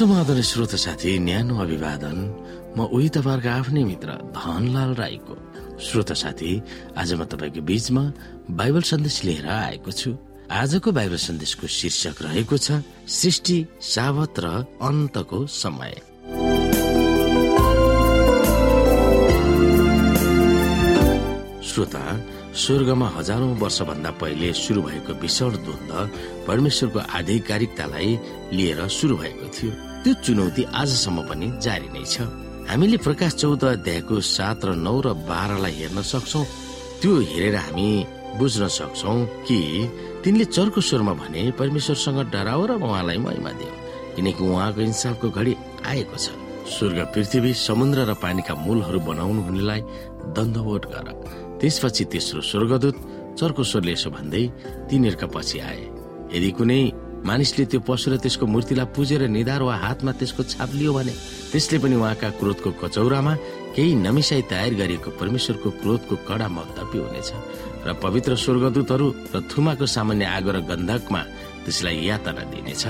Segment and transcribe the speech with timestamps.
[0.00, 2.18] समाधान श्रोत साथी न्यानो अभिवादन।
[2.72, 5.34] म उही तपाईँहरूको आफ्नै मित्र धनलाल राईको।
[5.76, 6.52] श्रोत साथी
[6.96, 8.04] आज म तपाईँको बीचमा
[8.48, 10.16] बाइबल सन्देश लिएर आएको छु।
[10.48, 14.46] आजको बाइबल सन्देशको शीर्षक रहेको छ सृष्टि सावत र
[14.80, 15.92] अन्तको समय।
[21.60, 22.04] श्रोता
[22.56, 25.92] स्वर्गमा हजारौं वर्षभन्दा पहिले शुरू भएको भीषण द्वन्द
[26.48, 28.18] परमेश्वरको आधिकारिकतालाई
[28.56, 32.24] लिएर शुरू भएको थियो। त्यो चुनौती आजसम्म पनि जारी नै छ।
[32.68, 36.40] हामीले प्रकाश चौध अध्यायको सात र नौ र बाह्रलाई हेर्न सक्छौ।
[37.00, 37.88] त्यो हेरेर हामी
[38.38, 39.58] बुझ्न सक्छौ कि
[40.24, 43.72] तिनले चर्को स्वरमा भने परमेश्वरसँग डराओ र उहाँलाई महिमा दियो
[44.16, 45.52] किनकि उहाँको इन्साफको घडी
[45.84, 46.26] आएको छ।
[46.64, 49.80] स्वर्ग पृथ्वी समुद्र र पानीका मूलहरू बनाउनु हुनेलाई
[50.36, 51.06] दण्डवोट गर।
[51.60, 52.96] त्यसपछि तेस्रो स्वर्गदूत
[53.36, 54.44] चर्को स्वरले यसो भन्दै
[54.88, 55.84] तिनीहरूका पछि आए।
[56.32, 56.82] यदि कुनै
[57.20, 61.12] मानिसले त्यो पशु र त्यसको मूर्तिलाई पुजेर निधार वा हातमा त्यसको छाप लियो भने
[61.52, 63.34] त्यसले पनि उहाँका क्रोधको कचौरामा
[63.76, 67.30] केही नमिसाई तयार गरिएको परमेश्वरको क्रोधको कडा मत पिउनेछ
[67.86, 71.20] र पवित्र स्वर्गदूतहरू र थुमाको सामान्य आगो र गन्धकमा
[71.64, 72.84] त्यसलाई यातना दिनेछ।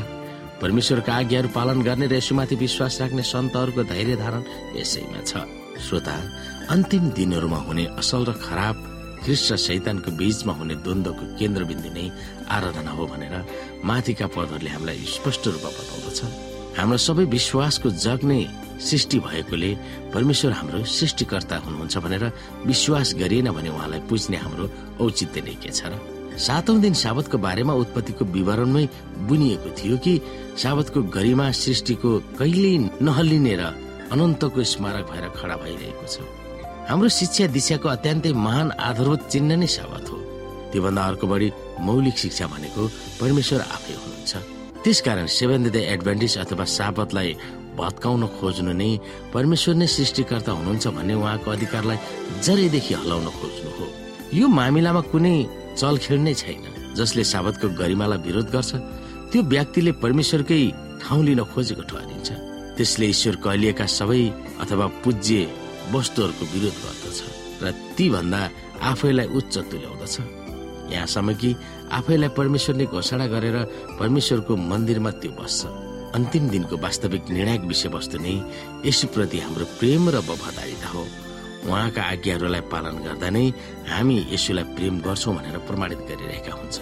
[0.62, 4.42] परमेश्वरका आज्ञाहरू पालन गर्ने र यसुमाथि विश्वास राख्ने सन्तहरूको धैर्य धारण
[4.76, 5.32] यसैमा छ।
[5.80, 6.14] श्रोता
[6.70, 8.76] अन्तिम दिनहरूमा हुने असल र खराब
[9.24, 12.04] ख्रिस्ट शैतानको बीचमा हुने द्वन्द्वको केन्द्रबिन्दु नै
[12.56, 13.34] आराधना हो भनेर
[13.84, 16.20] माथिका पदहरूले हामीलाई स्पष्ट रूपमा बताउँदछ।
[16.78, 18.41] हाम्रो सबै विश्वासको जग नै
[18.80, 19.70] सृष्टि भएकोले
[20.14, 22.24] परमेश्वर हाम्रो सृष्टिकर्ता हुनुहुन्छ भनेर
[22.66, 24.64] विश्वास गरिएन भने उहाँलाई पुज्ने हाम्रो
[25.04, 25.94] औचित्य नै के छ र?
[26.41, 28.84] सातौं दिन साबतको बारेमा उत्पत्तिको विवरणमै
[29.28, 30.12] बुनिएको थियो कि
[30.56, 32.10] साबतको गरिमा सृष्टिको
[32.41, 33.62] कहिल्यै नहल्लिने र
[34.14, 36.16] अनन्तको स्मारक भएर खडा भइरहेको छ।
[36.90, 40.16] हाम्रो शिक्षा दिशाको अत्यन्तै महान आधारभूत चिन्ह नै साबत हो।
[40.74, 41.48] त्योभन्दा अर्को बढी
[41.86, 42.82] मौलिक शिक्षा भनेको
[43.20, 44.32] परमेश्वर आफै हुनुहुन्छ।
[44.82, 47.30] त्यसकारण सेभेन डे एडभान्टेज अथवा साबतलाई
[47.78, 48.90] भत्काउन खोज्नु नै
[49.30, 51.98] परमेश्वर नै सृष्टिकर्ता हुनुहुन्छ भन्ने उहाँको अधिकारलाई
[52.42, 53.86] जरैदेखि हलाउन खोज्नु हो।
[54.34, 55.36] यो मामिलामा कुनै
[55.78, 56.64] चलखेल नै छैन
[56.98, 58.70] जसले साबतको गरिमालाई विरोध गर्छ।
[59.30, 60.62] त्यो व्यक्तिले परमेश्वरकै
[61.06, 62.28] ठाउँ लिन खोजेको ठहरिन्छ।
[62.76, 64.22] त्यसले ईश्वर कहिलिएका सबै
[64.62, 65.38] अथवा पूज्य
[65.92, 67.18] वस्तुहरूको विरोध गर्दछ
[67.62, 68.40] र ती भन्दा
[68.90, 70.14] आफैलाई उच्च तुल्याउँदछ।
[70.92, 71.50] यहाँसम्म कि
[71.98, 73.56] आफैलाई परमेश्वरले घोषणा गरेर
[74.00, 75.60] परमेश्वरको मन्दिरमा त्यो बस्छ।
[76.16, 78.34] अन्तिम दिनको वास्तविक निर्णायक विषयवस्तु नै
[78.86, 81.02] यसुप्रति हाम्रो प्रेम र वफादारिता हो।
[81.66, 83.46] उहाँका आज्ञाहरूलाई पालन गर्दा नै
[83.90, 86.78] हामी यसुलाई प्रेम गर्छौँ भनेर प्रमाणित गरिरहेका हुन्छ।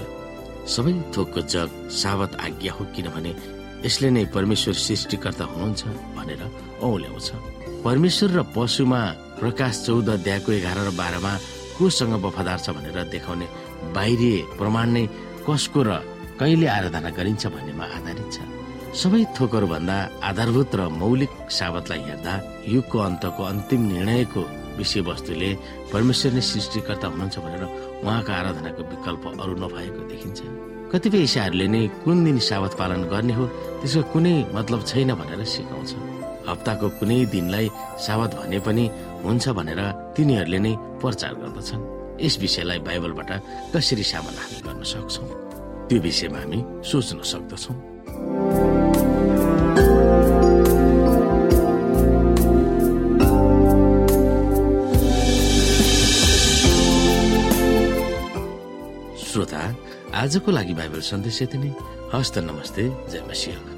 [0.75, 3.33] सबै थोकको जग सावत आज्ञा हो किनभने
[3.85, 5.83] यसले नै परमेश्वर सृष्टिकर्ता हुनुहुन्छ
[6.17, 6.43] भनेर
[6.83, 7.29] औल्याउँछ
[7.89, 9.01] परमेश्वर र पशुमा
[9.41, 11.33] प्रकाश चौध अध्यायको एघार र बाह्रमा
[11.77, 13.47] कोसँग वफादार छ भनेर देखाउने
[13.97, 15.05] बाहिरी प्रमाण नै
[15.49, 15.91] कसको र
[16.37, 18.37] कहिले आराधना गरिन्छ भन्नेमा आधारित छ।
[18.93, 22.35] सबै थोकहरू भन्दा आधारभूत र मौलिक साबतलाई हेर्दा
[22.77, 24.43] युगको अन्तको अन्तिम निर्णयको
[24.79, 25.51] विषयवस्तुले
[25.93, 27.65] परमेश्वर नै सृष्टिकर्ता हुनुहुन्छ भनेर
[28.05, 30.39] उहाँको आराधनाको विकल्प अरू नभएको देखिन्छ।
[30.93, 33.45] कतिपय ईसाहरूले नै कुन दिन साबत पालन गर्ने हो
[33.81, 35.93] त्यसको कुनै मतलब छैन भनेर सिकाउँछ।
[36.49, 37.67] हप्ताको कुनै दिनलाई
[38.01, 38.85] साबत भने पनि
[39.25, 39.81] हुन्छ भनेर
[40.17, 41.83] तिनीहरूले नै प्रचार गर्दछन्।
[42.25, 43.31] यस विषयलाई बाइबलबाट
[43.75, 45.29] कसरी समाधान हामी गर्न सक्छौँ?
[45.89, 47.77] त्यो विषयमा हामी सोच्न सक्दछौँ।
[59.29, 59.63] श्रोता
[60.19, 61.71] आजको लागि बाइबल सन्देश यति नै।
[62.15, 62.83] हस्त नमस्ते
[63.13, 63.78] जय मसिंह।